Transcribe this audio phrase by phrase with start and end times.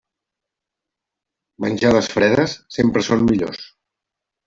[1.67, 3.65] Menjades fredes sempre són millors.